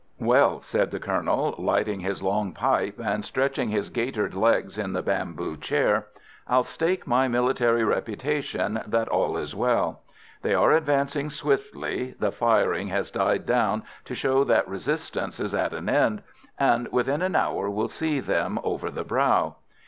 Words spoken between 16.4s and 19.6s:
and within an hour we'll see them over the brow.